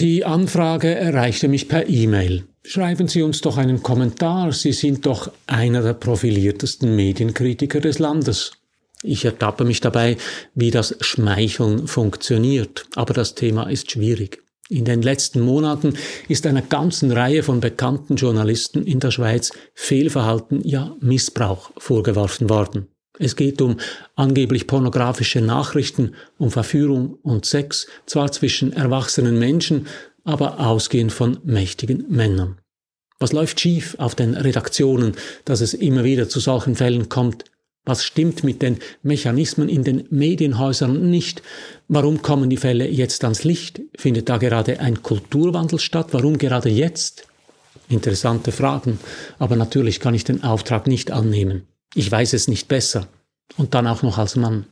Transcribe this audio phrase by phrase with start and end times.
[0.00, 2.44] Die Anfrage erreichte mich per E-Mail.
[2.62, 8.52] Schreiben Sie uns doch einen Kommentar, Sie sind doch einer der profiliertesten Medienkritiker des Landes.
[9.02, 10.16] Ich ertappe mich dabei,
[10.54, 14.40] wie das Schmeicheln funktioniert, aber das Thema ist schwierig.
[14.68, 15.94] In den letzten Monaten
[16.28, 22.86] ist einer ganzen Reihe von bekannten Journalisten in der Schweiz Fehlverhalten, ja Missbrauch vorgeworfen worden.
[23.18, 23.76] Es geht um
[24.14, 29.86] angeblich pornografische Nachrichten, um Verführung und Sex, zwar zwischen erwachsenen Menschen,
[30.24, 32.58] aber ausgehend von mächtigen Männern.
[33.18, 37.44] Was läuft schief auf den Redaktionen, dass es immer wieder zu solchen Fällen kommt?
[37.84, 41.42] Was stimmt mit den Mechanismen in den Medienhäusern nicht?
[41.88, 43.80] Warum kommen die Fälle jetzt ans Licht?
[43.96, 46.08] Findet da gerade ein Kulturwandel statt?
[46.12, 47.26] Warum gerade jetzt?
[47.88, 49.00] Interessante Fragen,
[49.38, 51.66] aber natürlich kann ich den Auftrag nicht annehmen.
[51.94, 53.08] Ich weiß es nicht besser.
[53.56, 54.66] Und dann auch noch als Mann.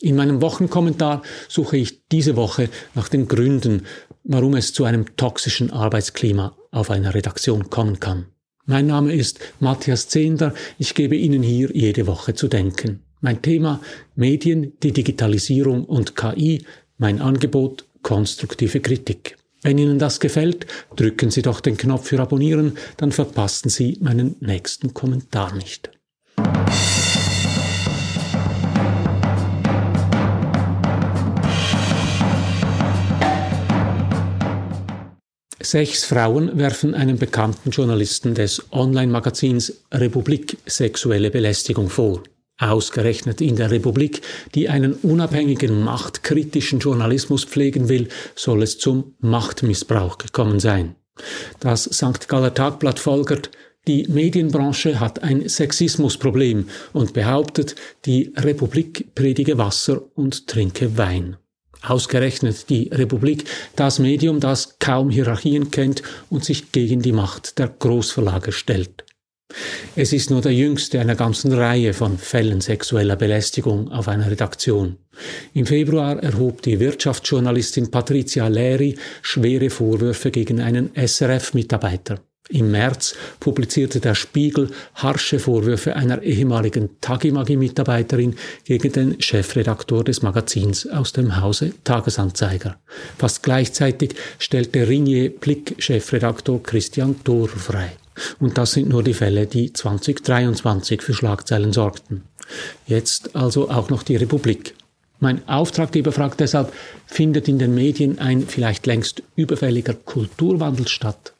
[0.00, 3.86] In meinem Wochenkommentar suche ich diese Woche nach den Gründen,
[4.22, 8.26] warum es zu einem toxischen Arbeitsklima auf einer Redaktion kommen kann.
[8.64, 10.54] Mein Name ist Matthias Zehnder.
[10.78, 13.02] Ich gebe Ihnen hier jede Woche zu denken.
[13.20, 13.80] Mein Thema
[14.14, 16.64] Medien, die Digitalisierung und KI.
[16.98, 19.36] Mein Angebot konstruktive Kritik.
[19.62, 24.36] Wenn Ihnen das gefällt, drücken Sie doch den Knopf für Abonnieren, dann verpassen Sie meinen
[24.40, 25.90] nächsten Kommentar nicht.
[35.60, 42.22] Sechs Frauen werfen einem bekannten Journalisten des Online-Magazins Republik sexuelle Belästigung vor.
[42.58, 44.22] Ausgerechnet in der Republik,
[44.54, 50.94] die einen unabhängigen, machtkritischen Journalismus pflegen will, soll es zum Machtmissbrauch gekommen sein.
[51.58, 52.28] Das St.
[52.28, 53.50] Galler Tagblatt folgert,
[53.88, 61.36] die Medienbranche hat ein Sexismusproblem und behauptet, die Republik predige Wasser und trinke Wein.
[61.82, 63.44] Ausgerechnet die Republik,
[63.76, 69.04] das Medium, das kaum Hierarchien kennt und sich gegen die Macht der Großverlage stellt.
[69.96, 74.98] Es ist nur der jüngste einer ganzen Reihe von Fällen sexueller Belästigung auf einer Redaktion.
[75.54, 82.20] Im Februar erhob die Wirtschaftsjournalistin Patricia Leri schwere Vorwürfe gegen einen SRF-Mitarbeiter.
[82.50, 90.86] Im März publizierte der Spiegel harsche Vorwürfe einer ehemaligen Tagimagi-Mitarbeiterin gegen den Chefredaktor des Magazins
[90.86, 92.78] aus dem Hause Tagesanzeiger.
[93.18, 97.92] Fast gleichzeitig stellte Ringier Blick-Chefredaktor Christian Thor frei.
[98.40, 102.22] Und das sind nur die Fälle, die 2023 für Schlagzeilen sorgten.
[102.86, 104.74] Jetzt also auch noch die Republik.
[105.20, 106.72] Mein Auftraggeber fragt deshalb,
[107.06, 111.34] findet in den Medien ein vielleicht längst überfälliger Kulturwandel statt?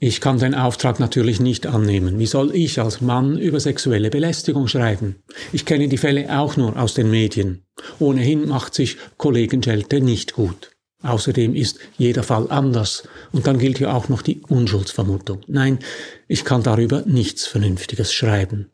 [0.00, 2.20] Ich kann den Auftrag natürlich nicht annehmen.
[2.20, 5.16] Wie soll ich als Mann über sexuelle Belästigung schreiben?
[5.52, 7.64] Ich kenne die Fälle auch nur aus den Medien.
[7.98, 10.70] Ohnehin macht sich Kollegen Schelte nicht gut.
[11.02, 13.08] Außerdem ist jeder Fall anders.
[13.32, 15.40] Und dann gilt ja auch noch die Unschuldsvermutung.
[15.48, 15.80] Nein,
[16.28, 18.70] ich kann darüber nichts Vernünftiges schreiben.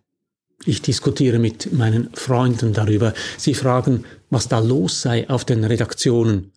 [0.67, 3.15] Ich diskutiere mit meinen Freunden darüber.
[3.39, 6.53] Sie fragen, was da los sei auf den Redaktionen.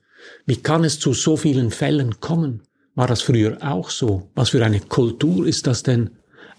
[0.45, 2.63] Wie kann es zu so vielen Fällen kommen?
[2.97, 4.31] War das früher auch so?
[4.33, 6.09] Was für eine Kultur ist das denn?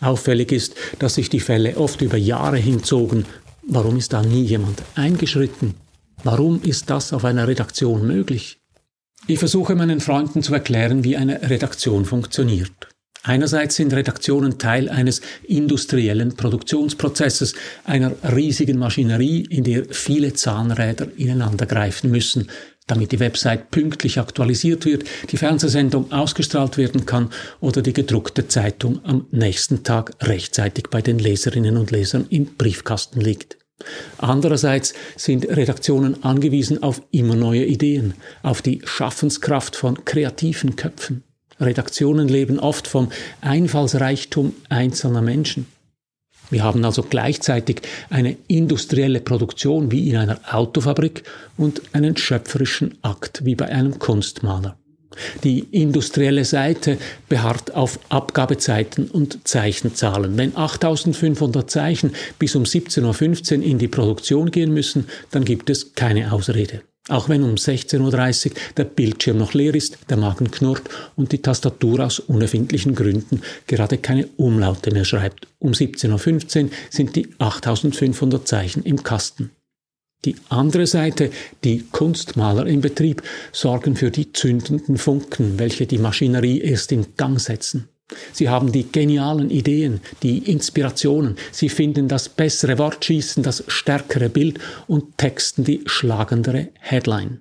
[0.00, 3.25] Auffällig ist, dass sich die Fälle oft über Jahre hinzogen.
[3.66, 5.75] Warum ist da nie jemand eingeschritten?
[6.22, 8.60] Warum ist das auf einer Redaktion möglich?
[9.26, 12.88] Ich versuche meinen Freunden zu erklären, wie eine Redaktion funktioniert.
[13.25, 22.12] Einerseits sind Redaktionen Teil eines industriellen Produktionsprozesses, einer riesigen Maschinerie, in der viele Zahnräder ineinandergreifen
[22.12, 22.49] müssen,
[22.88, 29.04] damit die Website pünktlich aktualisiert wird, die Fernsehsendung ausgestrahlt werden kann oder die gedruckte Zeitung
[29.04, 33.59] am nächsten Tag rechtzeitig bei den Leserinnen und Lesern im Briefkasten liegt.
[34.19, 41.22] Andererseits sind Redaktionen angewiesen auf immer neue Ideen, auf die Schaffenskraft von kreativen Köpfen.
[41.60, 43.10] Redaktionen leben oft vom
[43.41, 45.66] Einfallsreichtum einzelner Menschen.
[46.50, 51.25] Wir haben also gleichzeitig eine industrielle Produktion wie in einer Autofabrik
[51.56, 54.76] und einen schöpferischen Akt wie bei einem Kunstmaler.
[55.42, 60.37] Die industrielle Seite beharrt auf Abgabezeiten und Zeichenzahlen.
[60.37, 65.94] Wenn 8500 Zeichen bis um 17.15 Uhr in die Produktion gehen müssen, dann gibt es
[65.94, 66.82] keine Ausrede.
[67.08, 70.82] Auch wenn um 16.30 Uhr der Bildschirm noch leer ist, der Magen knurrt
[71.16, 75.49] und die Tastatur aus unerfindlichen Gründen gerade keine Umlaute mehr schreibt.
[75.58, 79.50] Um 17.15 Uhr sind die 8500 Zeichen im Kasten.
[80.25, 81.31] Die andere Seite,
[81.64, 83.22] die Kunstmaler im Betrieb,
[83.52, 87.88] sorgen für die zündenden Funken, welche die Maschinerie erst in Gang setzen.
[88.32, 91.37] Sie haben die genialen Ideen, die Inspirationen.
[91.52, 97.40] Sie finden das bessere Wortschießen, das stärkere Bild und texten die schlagendere Headline.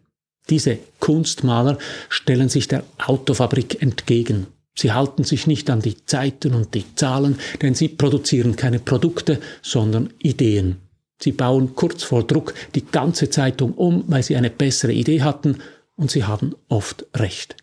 [0.50, 1.78] Diese Kunstmaler
[2.10, 4.48] stellen sich der Autofabrik entgegen.
[4.76, 9.40] Sie halten sich nicht an die Zeiten und die Zahlen, denn sie produzieren keine Produkte,
[9.62, 10.78] sondern Ideen.
[11.20, 15.58] Sie bauen kurz vor Druck die ganze Zeitung um, weil sie eine bessere Idee hatten,
[15.96, 17.56] und sie haben oft recht.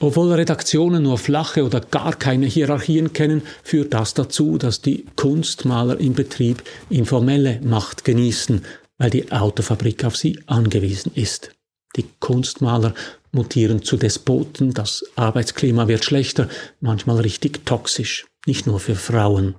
[0.00, 6.00] Obwohl Redaktionen nur flache oder gar keine Hierarchien kennen, führt das dazu, dass die Kunstmaler
[6.00, 8.64] im Betrieb informelle Macht genießen,
[8.98, 11.50] weil die Autofabrik auf sie angewiesen ist.
[11.96, 12.94] Die Kunstmaler
[13.32, 16.48] mutieren zu Despoten, das Arbeitsklima wird schlechter,
[16.80, 19.56] manchmal richtig toxisch, nicht nur für Frauen.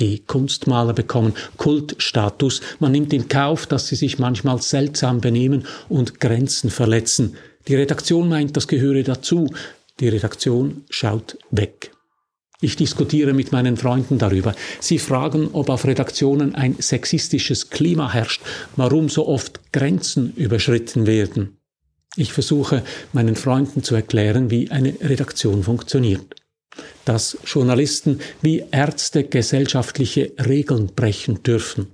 [0.00, 6.18] Die Kunstmaler bekommen Kultstatus, man nimmt in Kauf, dass sie sich manchmal seltsam benehmen und
[6.18, 7.36] Grenzen verletzen.
[7.68, 9.48] Die Redaktion meint, das gehöre dazu,
[10.00, 11.92] die Redaktion schaut weg.
[12.60, 14.54] Ich diskutiere mit meinen Freunden darüber.
[14.78, 18.40] Sie fragen, ob auf Redaktionen ein sexistisches Klima herrscht,
[18.76, 21.58] warum so oft Grenzen überschritten werden.
[22.16, 26.36] Ich versuche meinen Freunden zu erklären, wie eine Redaktion funktioniert.
[27.04, 31.88] Dass Journalisten wie Ärzte gesellschaftliche Regeln brechen dürfen.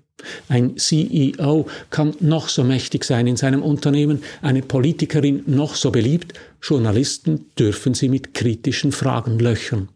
[0.49, 6.35] Ein CEO kann noch so mächtig sein in seinem Unternehmen, eine Politikerin noch so beliebt,
[6.63, 9.89] Journalisten dürfen sie mit kritischen Fragen löchern.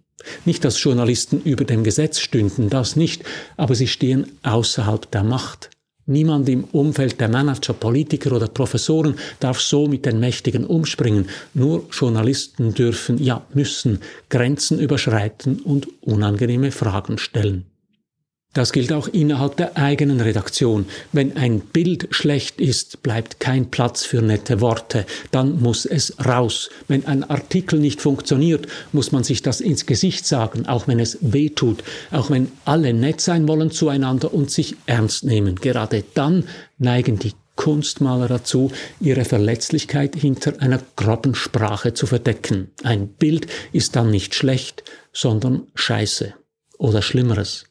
[0.44, 3.24] Nicht, dass Journalisten über dem Gesetz stünden, das nicht,
[3.56, 5.70] aber sie stehen außerhalb der Macht.
[6.06, 11.28] Niemand im Umfeld der Manager, Politiker oder Professoren darf so mit den Mächtigen umspringen.
[11.54, 17.71] Nur Journalisten dürfen, ja müssen, Grenzen überschreiten und unangenehme Fragen stellen.
[18.54, 20.84] Das gilt auch innerhalb der eigenen Redaktion.
[21.12, 25.06] Wenn ein Bild schlecht ist, bleibt kein Platz für nette Worte.
[25.30, 26.68] Dann muss es raus.
[26.86, 31.16] Wenn ein Artikel nicht funktioniert, muss man sich das ins Gesicht sagen, auch wenn es
[31.22, 35.56] weh tut, auch wenn alle nett sein wollen zueinander und sich ernst nehmen.
[35.56, 36.44] Gerade dann
[36.76, 38.70] neigen die Kunstmaler dazu,
[39.00, 42.70] ihre Verletzlichkeit hinter einer groben Sprache zu verdecken.
[42.82, 46.34] Ein Bild ist dann nicht schlecht, sondern scheiße
[46.78, 47.64] oder schlimmeres.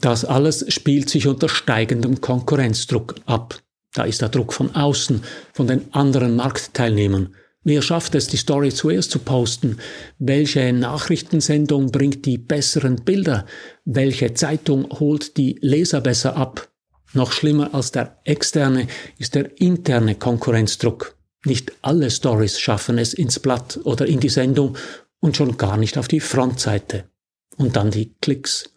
[0.00, 3.60] Das alles spielt sich unter steigendem Konkurrenzdruck ab.
[3.94, 7.34] Da ist der Druck von außen, von den anderen Marktteilnehmern.
[7.62, 9.78] Wer schafft es, die Story zuerst zu posten?
[10.18, 13.46] Welche Nachrichtensendung bringt die besseren Bilder?
[13.86, 16.68] Welche Zeitung holt die Leser besser ab?
[17.14, 18.88] Noch schlimmer als der externe
[19.18, 21.16] ist der interne Konkurrenzdruck.
[21.46, 24.76] Nicht alle Stories schaffen es ins Blatt oder in die Sendung
[25.20, 27.04] und schon gar nicht auf die Frontseite.
[27.56, 28.73] Und dann die Klicks.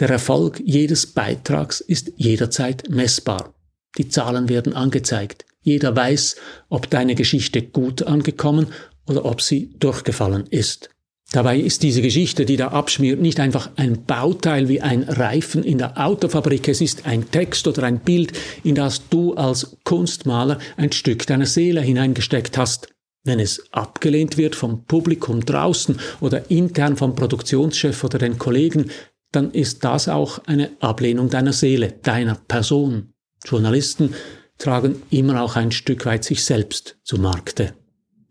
[0.00, 3.52] Der Erfolg jedes Beitrags ist jederzeit messbar.
[3.98, 5.44] Die Zahlen werden angezeigt.
[5.60, 6.36] Jeder weiß,
[6.70, 8.68] ob deine Geschichte gut angekommen
[9.06, 10.88] oder ob sie durchgefallen ist.
[11.32, 15.76] Dabei ist diese Geschichte, die da abschmiert, nicht einfach ein Bauteil wie ein Reifen in
[15.76, 16.66] der Autofabrik.
[16.68, 18.32] Es ist ein Text oder ein Bild,
[18.64, 22.88] in das du als Kunstmaler ein Stück deiner Seele hineingesteckt hast.
[23.22, 28.90] Wenn es abgelehnt wird vom Publikum draußen oder intern vom Produktionschef oder den Kollegen,
[29.32, 33.12] dann ist das auch eine Ablehnung deiner Seele, deiner Person.
[33.44, 34.14] Journalisten
[34.58, 37.72] tragen immer auch ein Stück weit sich selbst zu Markte.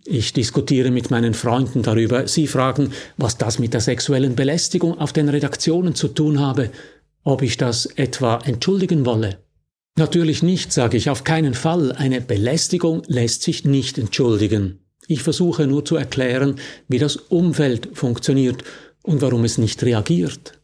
[0.05, 2.27] Ich diskutiere mit meinen Freunden darüber.
[2.27, 6.71] Sie fragen, was das mit der sexuellen Belästigung auf den Redaktionen zu tun habe,
[7.23, 9.39] ob ich das etwa entschuldigen wolle.
[9.97, 11.91] Natürlich nicht, sage ich, auf keinen Fall.
[11.91, 14.79] Eine Belästigung lässt sich nicht entschuldigen.
[15.07, 16.55] Ich versuche nur zu erklären,
[16.87, 18.63] wie das Umfeld funktioniert
[19.03, 20.58] und warum es nicht reagiert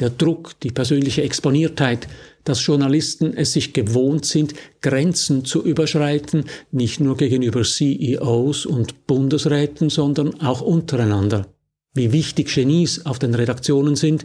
[0.00, 2.08] der Druck, die persönliche Exponiertheit,
[2.44, 9.90] dass Journalisten es sich gewohnt sind, Grenzen zu überschreiten, nicht nur gegenüber CEOs und Bundesräten,
[9.90, 11.46] sondern auch untereinander.
[11.92, 14.24] Wie wichtig Genies auf den Redaktionen sind,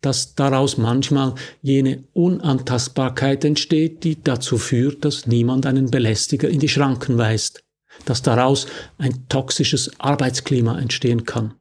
[0.00, 6.68] dass daraus manchmal jene Unantastbarkeit entsteht, die dazu führt, dass niemand einen Belästiger in die
[6.68, 7.62] Schranken weist,
[8.06, 8.66] dass daraus
[8.98, 11.54] ein toxisches Arbeitsklima entstehen kann.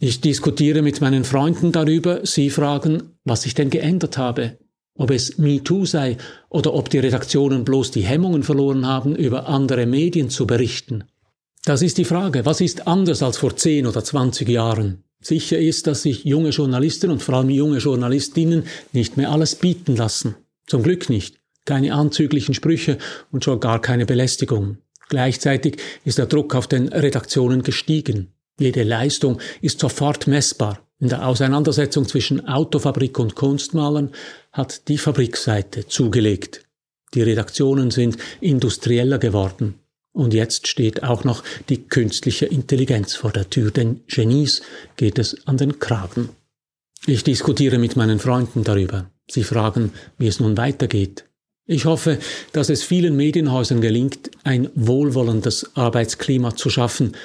[0.00, 4.58] Ich diskutiere mit meinen Freunden darüber, sie fragen, was ich denn geändert habe,
[4.96, 6.16] ob es MeToo sei
[6.48, 11.04] oder ob die Redaktionen bloß die Hemmungen verloren haben, über andere Medien zu berichten.
[11.64, 15.04] Das ist die Frage, was ist anders als vor 10 oder 20 Jahren?
[15.20, 19.96] Sicher ist, dass sich junge Journalisten und vor allem junge Journalistinnen nicht mehr alles bieten
[19.96, 20.34] lassen.
[20.66, 21.36] Zum Glück nicht.
[21.64, 22.98] Keine anzüglichen Sprüche
[23.32, 24.76] und schon gar keine Belästigung.
[25.08, 28.34] Gleichzeitig ist der Druck auf den Redaktionen gestiegen.
[28.58, 30.80] Jede Leistung ist sofort messbar.
[31.00, 34.10] In der Auseinandersetzung zwischen Autofabrik und Kunstmalern
[34.52, 36.64] hat die Fabrikseite zugelegt.
[37.14, 39.74] Die Redaktionen sind industrieller geworden.
[40.12, 44.62] Und jetzt steht auch noch die künstliche Intelligenz vor der Tür, denn Genies
[44.96, 46.28] geht es an den Kragen.
[47.06, 49.10] Ich diskutiere mit meinen Freunden darüber.
[49.28, 51.24] Sie fragen, wie es nun weitergeht.
[51.66, 52.18] Ich hoffe,
[52.52, 57.16] dass es vielen Medienhäusern gelingt, ein wohlwollendes Arbeitsklima zu schaffen,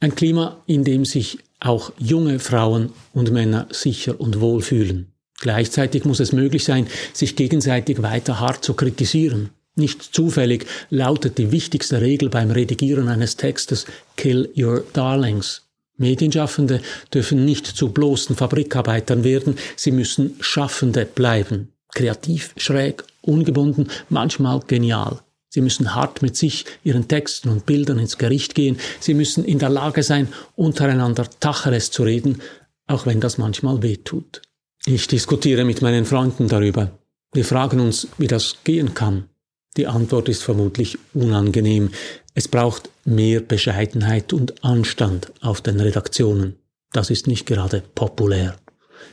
[0.00, 5.12] ein Klima, in dem sich auch junge Frauen und Männer sicher und wohl fühlen.
[5.40, 9.50] Gleichzeitig muss es möglich sein, sich gegenseitig weiter hart zu kritisieren.
[9.76, 13.86] Nicht zufällig lautet die wichtigste Regel beim Redigieren eines Textes
[14.16, 15.62] Kill your darlings.
[15.96, 16.80] Medienschaffende
[17.12, 21.72] dürfen nicht zu bloßen Fabrikarbeitern werden, sie müssen Schaffende bleiben.
[21.94, 25.20] Kreativ, schräg, ungebunden, manchmal genial.
[25.54, 28.76] Sie müssen hart mit sich, ihren Texten und Bildern ins Gericht gehen.
[28.98, 32.42] Sie müssen in der Lage sein, untereinander Tacheles zu reden,
[32.88, 34.42] auch wenn das manchmal wehtut.
[34.84, 36.98] Ich diskutiere mit meinen Freunden darüber.
[37.32, 39.28] Wir fragen uns, wie das gehen kann.
[39.76, 41.90] Die Antwort ist vermutlich unangenehm.
[42.34, 46.56] Es braucht mehr Bescheidenheit und Anstand auf den Redaktionen.
[46.92, 48.56] Das ist nicht gerade populär.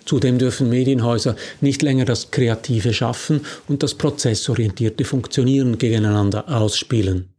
[0.05, 7.29] Zudem dürfen Medienhäuser nicht länger das kreative Schaffen und das prozessorientierte Funktionieren gegeneinander ausspielen.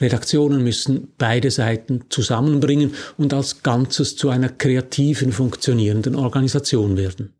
[0.00, 7.32] Redaktionen müssen beide Seiten zusammenbringen und als Ganzes zu einer kreativen, funktionierenden Organisation werden.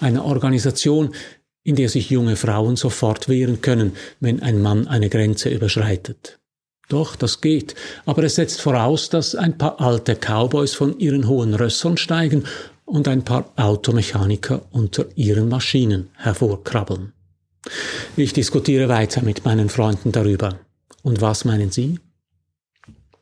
[0.00, 1.14] Eine Organisation,
[1.62, 6.38] in der sich junge Frauen sofort wehren können, wenn ein Mann eine Grenze überschreitet.
[6.88, 11.54] Doch, das geht, aber es setzt voraus, dass ein paar alte Cowboys von ihren hohen
[11.54, 12.44] Rössern steigen
[12.90, 17.12] und ein paar Automechaniker unter ihren Maschinen hervorkrabbeln.
[18.16, 20.58] Ich diskutiere weiter mit meinen Freunden darüber.
[21.02, 21.98] Und was meinen Sie?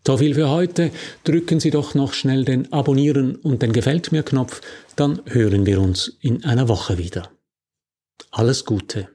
[0.06, 0.90] So viel für heute.
[1.24, 4.62] Drücken Sie doch noch schnell den Abonnieren und den Gefällt mir Knopf,
[4.96, 7.30] dann hören wir uns in einer Woche wieder.
[8.30, 9.08] Alles Gute.